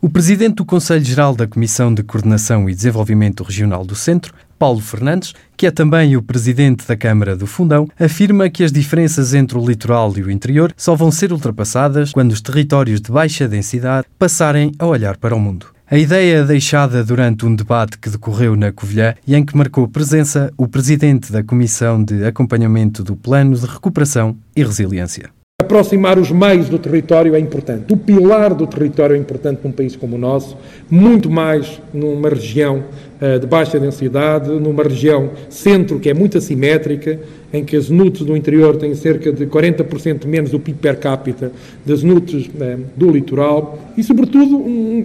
[0.00, 4.80] O presidente do Conselho Geral da Comissão de Coordenação e Desenvolvimento Regional do Centro, Paulo
[4.80, 9.58] Fernandes, que é também o presidente da Câmara do Fundão, afirma que as diferenças entre
[9.58, 14.06] o litoral e o interior só vão ser ultrapassadas quando os territórios de baixa densidade
[14.16, 15.66] passarem a olhar para o mundo.
[15.90, 20.52] A ideia deixada durante um debate que decorreu na Covilhã e em que marcou presença
[20.56, 25.30] o presidente da Comissão de Acompanhamento do Plano de Recuperação e Resiliência.
[25.60, 27.92] Aproximar os meios do território é importante.
[27.92, 30.56] O pilar do território é importante num país como o nosso,
[30.88, 32.84] muito mais numa região
[33.20, 37.18] uh, de baixa densidade, numa região centro que é muito assimétrica,
[37.52, 41.50] em que as NUTs do interior têm cerca de 40% menos do PIB per capita
[41.84, 44.98] das NUTs uh, do litoral e, sobretudo, um,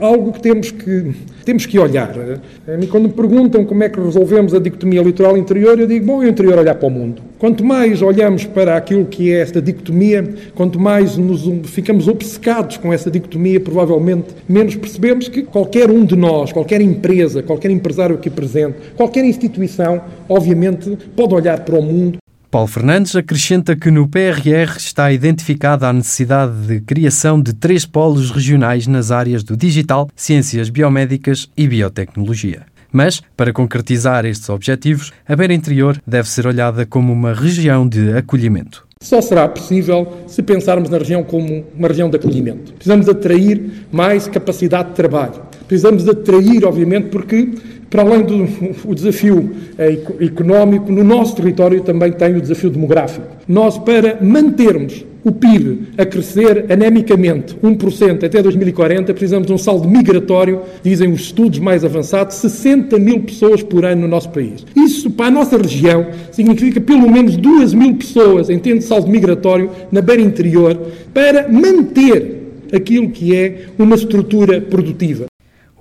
[0.00, 2.16] um, algo que temos que, temos que olhar.
[2.16, 6.26] Uh, quando me perguntam como é que resolvemos a dicotomia litoral-interior, eu digo, bom, é
[6.26, 7.27] o interior olhar para o mundo.
[7.38, 12.92] Quanto mais olhamos para aquilo que é esta dicotomia, quanto mais nos ficamos obcecados com
[12.92, 18.28] essa dicotomia, provavelmente menos percebemos que qualquer um de nós, qualquer empresa, qualquer empresário aqui
[18.28, 22.18] presente, qualquer instituição, obviamente, pode olhar para o mundo
[22.50, 28.30] Paulo Fernandes acrescenta que no PRR está identificada a necessidade de criação de três polos
[28.30, 32.62] regionais nas áreas do digital, ciências biomédicas e biotecnologia.
[32.92, 38.16] Mas, para concretizar estes objetivos, a Beira Interior deve ser olhada como uma região de
[38.16, 38.86] acolhimento.
[39.00, 42.72] Só será possível se pensarmos na região como uma região de acolhimento.
[42.72, 45.40] Precisamos atrair mais capacidade de trabalho.
[45.68, 47.50] Precisamos atrair, obviamente, porque
[47.90, 48.48] para além do
[48.84, 53.26] o desafio eh, económico, no nosso território também tem o desafio demográfico.
[53.46, 59.88] Nós, para mantermos o PIB a crescer anemicamente 1% até 2040, precisamos de um saldo
[59.88, 64.64] migratório, dizem os estudos mais avançados, 60 mil pessoas por ano no nosso país.
[64.76, 69.08] Isso, para a nossa região, significa pelo menos 2 mil pessoas em termos de saldo
[69.08, 70.78] migratório na beira interior
[71.12, 72.38] para manter
[72.72, 75.26] aquilo que é uma estrutura produtiva.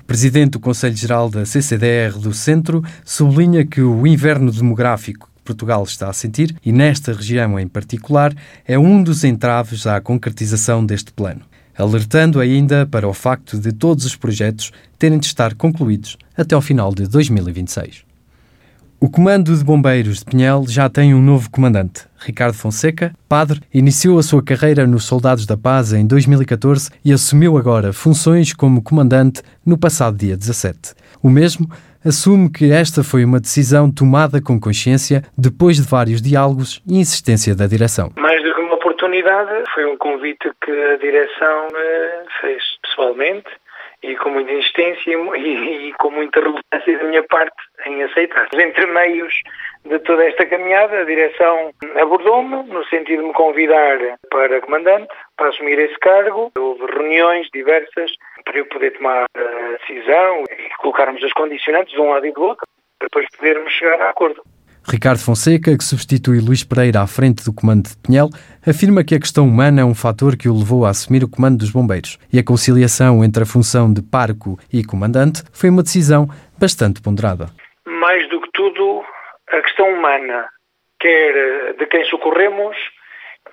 [0.07, 5.83] Presidente do Conselho Geral da CCDR do Centro sublinha que o inverno demográfico que Portugal
[5.83, 8.33] está a sentir, e nesta região em particular,
[8.65, 11.41] é um dos entraves à concretização deste plano,
[11.77, 16.61] alertando ainda para o facto de todos os projetos terem de estar concluídos até ao
[16.61, 18.06] final de 2026.
[18.99, 22.07] O Comando de Bombeiros de Pinhel já tem um novo comandante.
[22.19, 27.59] Ricardo Fonseca, padre, iniciou a sua carreira nos Soldados da Paz em 2014 e assumiu
[27.59, 30.95] agora funções como comandante no passado dia 17.
[31.21, 31.67] O mesmo
[32.03, 37.53] assume que esta foi uma decisão tomada com consciência depois de vários diálogos e insistência
[37.53, 38.11] da direção.
[38.17, 43.45] Mais do que uma oportunidade, foi um convite que a direção eh, fez pessoalmente
[44.03, 48.47] e com muita insistência e, e, com muita relutância da minha parte em aceitar.
[48.53, 49.33] Entre meios
[49.85, 53.97] de toda esta caminhada, a direção abordou-me no sentido de me convidar
[54.29, 56.51] para comandante, para assumir esse cargo.
[56.57, 58.11] Houve reuniões diversas
[58.43, 62.43] para eu poder tomar a decisão e colocarmos as condicionantes de um lado e do
[62.43, 62.65] outro,
[62.99, 64.41] para depois podermos chegar a acordo.
[64.89, 68.29] Ricardo Fonseca, que substitui Luís Pereira à frente do comando de Pinhel,
[68.65, 71.57] afirma que a questão humana é um fator que o levou a assumir o comando
[71.57, 76.29] dos bombeiros e a conciliação entre a função de parco e comandante foi uma decisão
[76.57, 77.47] bastante ponderada.
[77.85, 79.03] Mais do que tudo,
[79.51, 80.45] a questão humana,
[81.01, 82.77] quer de quem socorremos,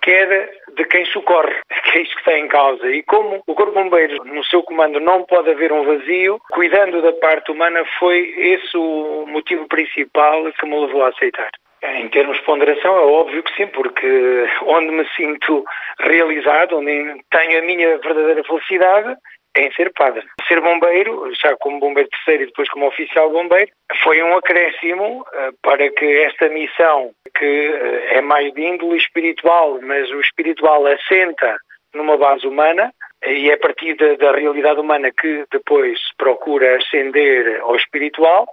[0.04, 1.54] quer de quem socorre,
[1.90, 2.86] que é isto que está em causa.
[2.90, 7.00] E como o Corpo de Bombeiros, no seu comando, não pode haver um vazio, cuidando
[7.02, 11.50] da parte humana, foi esse o motivo principal que me levou a aceitar.
[11.82, 15.64] Em termos de ponderação, é óbvio que sim, porque onde me sinto
[16.00, 19.14] realizado, onde tenho a minha verdadeira felicidade,
[19.56, 20.24] em ser padre.
[20.48, 23.70] Ser bombeiro, já como bombeiro terceiro e depois como oficial bombeiro,
[24.02, 29.78] foi um acréscimo eh, para que esta missão, que eh, é mais de índole espiritual,
[29.82, 31.56] mas o espiritual assenta
[31.94, 32.92] numa base humana,
[33.24, 38.46] e é a partir da, da realidade humana que depois procura ascender ao espiritual,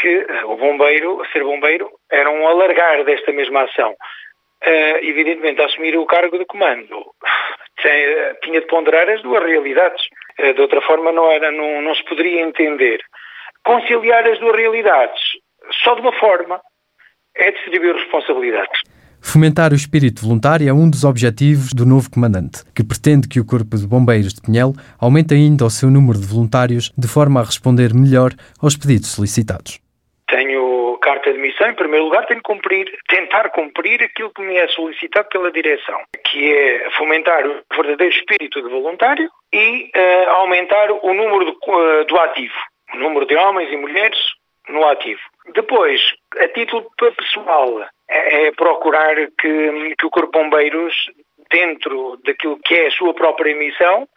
[0.00, 3.96] que eh, o bombeiro, ser bombeiro, era um alargar desta mesma ação.
[4.64, 7.04] Uh, evidentemente, assumir o cargo de comando
[8.42, 10.02] tinha de ponderar as duas realidades.
[10.38, 13.00] Uh, de outra forma, não, era, não, não se poderia entender.
[13.64, 15.20] Conciliar as duas realidades
[15.84, 16.60] só de uma forma
[17.36, 18.80] é distribuir responsabilidades.
[19.24, 23.44] Fomentar o espírito voluntário é um dos objetivos do novo comandante, que pretende que o
[23.44, 27.44] Corpo de Bombeiros de Pinhel aumente ainda o seu número de voluntários de forma a
[27.44, 29.80] responder melhor aos pedidos solicitados.
[30.28, 30.71] Tenho
[31.62, 35.28] de missão, em primeiro lugar, tenho que cumprir, tentar cumprir aquilo que me é solicitado
[35.28, 41.44] pela direção, que é fomentar o verdadeiro espírito de voluntário e uh, aumentar o número
[41.44, 42.54] do, uh, do ativo,
[42.94, 44.18] o número de homens e mulheres
[44.68, 45.20] no ativo.
[45.54, 46.00] Depois,
[46.38, 50.94] a título pessoal, é, é procurar que, que o Corpo de Bombeiros,
[51.50, 54.08] dentro daquilo que é a sua própria missão,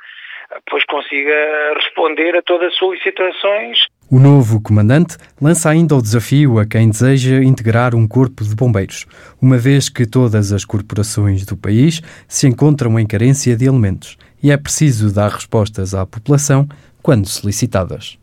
[0.70, 3.80] pois consiga responder a todas as solicitações.
[4.16, 9.06] O novo comandante lança ainda o desafio a quem deseja integrar um corpo de bombeiros,
[9.42, 14.52] uma vez que todas as corporações do país se encontram em carência de elementos e
[14.52, 16.66] é preciso dar respostas à população
[17.04, 18.14] quando solicitadas.